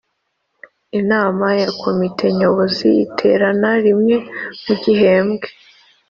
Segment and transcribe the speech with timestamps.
[0.99, 4.15] Inama ya Komite Nyobozi iterana rimwe
[4.63, 5.47] mu gihembwe